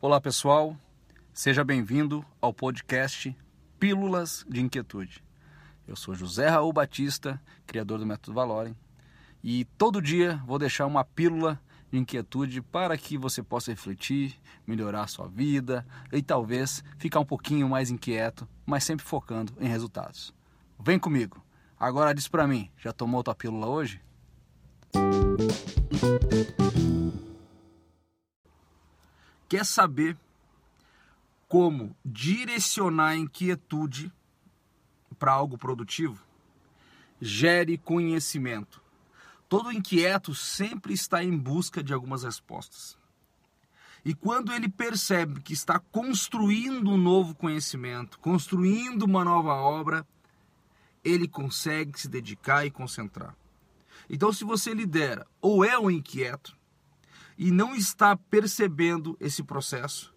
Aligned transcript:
Olá 0.00 0.20
pessoal, 0.20 0.76
seja 1.34 1.64
bem-vindo 1.64 2.24
ao 2.40 2.54
podcast 2.54 3.36
Pílulas 3.80 4.46
de 4.48 4.60
Inquietude. 4.60 5.24
Eu 5.88 5.96
sou 5.96 6.14
José 6.14 6.46
Raul 6.46 6.72
Batista, 6.72 7.42
criador 7.66 7.98
do 7.98 8.06
Método 8.06 8.32
Valorem, 8.32 8.76
e 9.42 9.64
todo 9.76 10.00
dia 10.00 10.40
vou 10.46 10.56
deixar 10.56 10.86
uma 10.86 11.02
pílula 11.02 11.60
de 11.90 11.98
inquietude 11.98 12.62
para 12.62 12.96
que 12.96 13.18
você 13.18 13.42
possa 13.42 13.72
refletir, 13.72 14.38
melhorar 14.64 15.02
a 15.02 15.08
sua 15.08 15.26
vida 15.26 15.84
e 16.12 16.22
talvez 16.22 16.84
ficar 16.96 17.18
um 17.18 17.26
pouquinho 17.26 17.68
mais 17.68 17.90
inquieto, 17.90 18.48
mas 18.64 18.84
sempre 18.84 19.04
focando 19.04 19.52
em 19.58 19.66
resultados. 19.66 20.32
Vem 20.78 20.96
comigo. 20.96 21.44
Agora 21.76 22.14
diz 22.14 22.28
para 22.28 22.46
mim, 22.46 22.70
já 22.76 22.92
tomou 22.92 23.24
tua 23.24 23.34
pílula 23.34 23.66
hoje? 23.66 24.00
Quer 29.48 29.64
saber 29.64 30.16
como 31.48 31.96
direcionar 32.04 33.12
a 33.12 33.16
inquietude 33.16 34.12
para 35.18 35.32
algo 35.32 35.56
produtivo? 35.56 36.22
Gere 37.20 37.78
conhecimento. 37.78 38.82
Todo 39.48 39.72
inquieto 39.72 40.34
sempre 40.34 40.92
está 40.92 41.24
em 41.24 41.36
busca 41.36 41.82
de 41.82 41.94
algumas 41.94 42.22
respostas. 42.24 42.98
E 44.04 44.14
quando 44.14 44.52
ele 44.52 44.68
percebe 44.68 45.40
que 45.40 45.54
está 45.54 45.78
construindo 45.78 46.90
um 46.90 46.98
novo 46.98 47.34
conhecimento, 47.34 48.18
construindo 48.18 49.04
uma 49.04 49.24
nova 49.24 49.54
obra, 49.54 50.06
ele 51.02 51.26
consegue 51.26 51.98
se 51.98 52.08
dedicar 52.08 52.66
e 52.66 52.70
concentrar. 52.70 53.34
Então, 54.10 54.30
se 54.30 54.44
você 54.44 54.74
lidera 54.74 55.26
ou 55.40 55.64
é 55.64 55.78
um 55.78 55.90
inquieto 55.90 56.57
e 57.38 57.52
não 57.52 57.74
está 57.74 58.16
percebendo 58.16 59.16
esse 59.20 59.44
processo, 59.44 60.12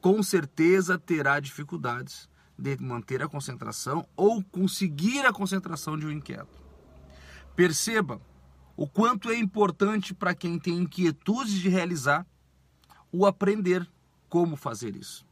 com 0.00 0.22
certeza 0.22 0.98
terá 0.98 1.40
dificuldades 1.40 2.28
de 2.58 2.76
manter 2.76 3.22
a 3.22 3.28
concentração 3.28 4.06
ou 4.14 4.42
conseguir 4.44 5.24
a 5.24 5.32
concentração 5.32 5.98
de 5.98 6.06
um 6.06 6.10
inquieto. 6.10 6.62
Perceba 7.56 8.20
o 8.76 8.86
quanto 8.86 9.30
é 9.30 9.38
importante 9.38 10.12
para 10.12 10.34
quem 10.34 10.58
tem 10.58 10.76
inquietudes 10.76 11.54
de 11.54 11.70
realizar 11.70 12.26
o 13.10 13.24
aprender 13.24 13.88
como 14.28 14.54
fazer 14.54 14.94
isso. 14.94 15.26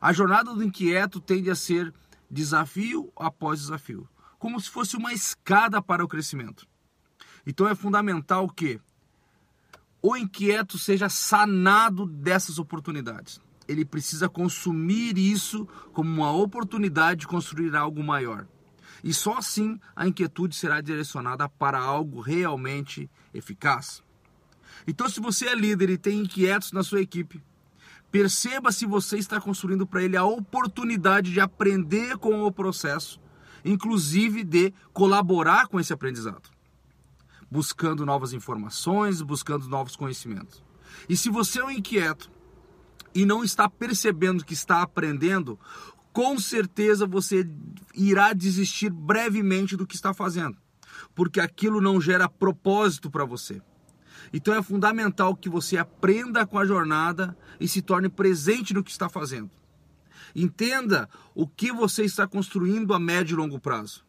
A 0.00 0.12
jornada 0.12 0.54
do 0.54 0.64
inquieto 0.64 1.20
tende 1.20 1.50
a 1.50 1.54
ser 1.54 1.92
desafio 2.30 3.12
após 3.14 3.60
desafio, 3.60 4.08
como 4.38 4.58
se 4.58 4.70
fosse 4.70 4.96
uma 4.96 5.12
escada 5.12 5.82
para 5.82 6.04
o 6.04 6.08
crescimento. 6.08 6.66
Então 7.46 7.68
é 7.68 7.74
fundamental 7.74 8.48
que 8.48 8.80
o 10.08 10.16
inquieto 10.16 10.78
seja 10.78 11.08
sanado 11.08 12.06
dessas 12.06 12.60
oportunidades. 12.60 13.40
Ele 13.66 13.84
precisa 13.84 14.28
consumir 14.28 15.18
isso 15.18 15.66
como 15.92 16.08
uma 16.08 16.30
oportunidade 16.30 17.22
de 17.22 17.26
construir 17.26 17.74
algo 17.74 18.04
maior. 18.04 18.46
E 19.02 19.12
só 19.12 19.38
assim 19.38 19.80
a 19.96 20.06
inquietude 20.06 20.54
será 20.54 20.80
direcionada 20.80 21.48
para 21.48 21.80
algo 21.80 22.20
realmente 22.20 23.10
eficaz. 23.34 24.00
Então, 24.86 25.08
se 25.08 25.18
você 25.18 25.48
é 25.48 25.56
líder 25.56 25.90
e 25.90 25.98
tem 25.98 26.20
inquietos 26.20 26.70
na 26.70 26.84
sua 26.84 27.00
equipe, 27.00 27.42
perceba 28.08 28.70
se 28.70 28.86
você 28.86 29.18
está 29.18 29.40
construindo 29.40 29.88
para 29.88 30.04
ele 30.04 30.16
a 30.16 30.24
oportunidade 30.24 31.32
de 31.32 31.40
aprender 31.40 32.16
com 32.16 32.44
o 32.44 32.52
processo, 32.52 33.20
inclusive 33.64 34.44
de 34.44 34.72
colaborar 34.92 35.66
com 35.66 35.80
esse 35.80 35.92
aprendizado 35.92 36.55
buscando 37.50 38.04
novas 38.04 38.32
informações, 38.32 39.22
buscando 39.22 39.68
novos 39.68 39.96
conhecimentos. 39.96 40.62
E 41.08 41.16
se 41.16 41.30
você 41.30 41.60
é 41.60 41.64
um 41.64 41.70
inquieto 41.70 42.30
e 43.14 43.24
não 43.24 43.44
está 43.44 43.68
percebendo 43.68 44.44
que 44.44 44.54
está 44.54 44.82
aprendendo, 44.82 45.58
com 46.12 46.38
certeza 46.38 47.06
você 47.06 47.48
irá 47.94 48.32
desistir 48.32 48.90
brevemente 48.90 49.76
do 49.76 49.86
que 49.86 49.94
está 49.94 50.14
fazendo, 50.14 50.56
porque 51.14 51.40
aquilo 51.40 51.80
não 51.80 52.00
gera 52.00 52.28
propósito 52.28 53.10
para 53.10 53.24
você. 53.24 53.60
Então 54.32 54.54
é 54.54 54.62
fundamental 54.62 55.36
que 55.36 55.48
você 55.48 55.76
aprenda 55.76 56.46
com 56.46 56.58
a 56.58 56.66
jornada 56.66 57.36
e 57.60 57.68
se 57.68 57.82
torne 57.82 58.08
presente 58.08 58.74
no 58.74 58.82
que 58.82 58.90
está 58.90 59.08
fazendo. 59.08 59.50
Entenda 60.34 61.08
o 61.34 61.46
que 61.46 61.72
você 61.72 62.04
está 62.04 62.26
construindo 62.26 62.92
a 62.92 62.98
médio 62.98 63.34
e 63.34 63.36
longo 63.36 63.60
prazo. 63.60 64.04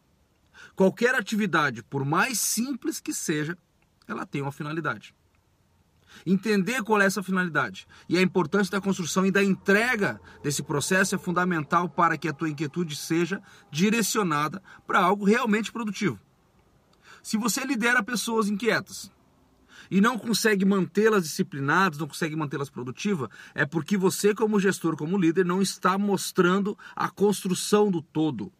Qualquer 0.74 1.14
atividade, 1.14 1.82
por 1.82 2.04
mais 2.04 2.38
simples 2.38 3.00
que 3.00 3.12
seja, 3.12 3.56
ela 4.06 4.26
tem 4.26 4.42
uma 4.42 4.52
finalidade. 4.52 5.14
Entender 6.26 6.82
qual 6.82 7.00
é 7.00 7.04
essa 7.04 7.22
finalidade 7.22 7.86
e 8.08 8.16
a 8.16 8.22
importância 8.22 8.72
da 8.72 8.80
construção 8.80 9.26
e 9.26 9.30
da 9.30 9.42
entrega 9.42 10.20
desse 10.42 10.62
processo 10.62 11.14
é 11.14 11.18
fundamental 11.18 11.88
para 11.88 12.16
que 12.16 12.28
a 12.28 12.32
tua 12.32 12.48
inquietude 12.48 12.96
seja 12.96 13.42
direcionada 13.70 14.62
para 14.86 15.00
algo 15.00 15.24
realmente 15.24 15.70
produtivo. 15.70 16.18
Se 17.22 17.36
você 17.36 17.64
lidera 17.64 18.02
pessoas 18.02 18.48
inquietas 18.48 19.12
e 19.90 20.00
não 20.00 20.18
consegue 20.18 20.64
mantê-las 20.64 21.24
disciplinadas, 21.24 21.98
não 21.98 22.08
consegue 22.08 22.34
mantê-las 22.34 22.70
produtivas, 22.70 23.28
é 23.54 23.64
porque 23.64 23.96
você, 23.96 24.34
como 24.34 24.60
gestor, 24.60 24.96
como 24.96 25.18
líder, 25.18 25.44
não 25.44 25.62
está 25.62 25.96
mostrando 25.98 26.76
a 26.96 27.08
construção 27.08 27.90
do 27.90 28.02
todo 28.02 28.52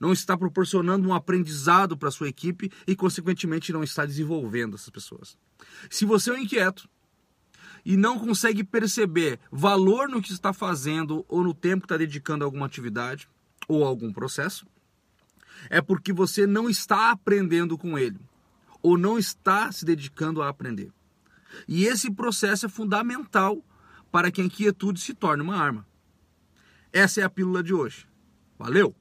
não 0.00 0.12
está 0.12 0.36
proporcionando 0.36 1.08
um 1.08 1.14
aprendizado 1.14 1.96
para 1.96 2.10
sua 2.10 2.28
equipe 2.28 2.70
e, 2.86 2.94
consequentemente, 2.96 3.72
não 3.72 3.82
está 3.82 4.04
desenvolvendo 4.04 4.74
essas 4.74 4.90
pessoas. 4.90 5.36
Se 5.90 6.04
você 6.04 6.30
é 6.30 6.34
um 6.34 6.38
inquieto 6.38 6.88
e 7.84 7.96
não 7.96 8.18
consegue 8.18 8.64
perceber 8.64 9.38
valor 9.50 10.08
no 10.08 10.20
que 10.20 10.32
está 10.32 10.52
fazendo 10.52 11.24
ou 11.28 11.42
no 11.42 11.54
tempo 11.54 11.82
que 11.82 11.86
está 11.86 11.96
dedicando 11.96 12.44
a 12.44 12.46
alguma 12.46 12.66
atividade 12.66 13.28
ou 13.68 13.84
algum 13.84 14.12
processo, 14.12 14.66
é 15.70 15.80
porque 15.80 16.12
você 16.12 16.46
não 16.46 16.68
está 16.68 17.10
aprendendo 17.10 17.78
com 17.78 17.98
ele 17.98 18.18
ou 18.82 18.98
não 18.98 19.18
está 19.18 19.72
se 19.72 19.84
dedicando 19.84 20.42
a 20.42 20.48
aprender. 20.48 20.92
E 21.66 21.86
esse 21.86 22.10
processo 22.10 22.66
é 22.66 22.68
fundamental 22.68 23.64
para 24.10 24.30
que 24.30 24.40
a 24.40 24.44
inquietude 24.44 25.00
se 25.00 25.14
torne 25.14 25.42
uma 25.42 25.56
arma. 25.56 25.86
Essa 26.92 27.20
é 27.20 27.24
a 27.24 27.30
pílula 27.30 27.62
de 27.62 27.74
hoje. 27.74 28.06
Valeu! 28.58 28.94